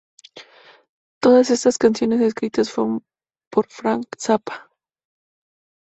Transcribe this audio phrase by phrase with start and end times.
[1.21, 2.71] Todas las canciones escritas
[3.51, 4.71] por Frank Zappa.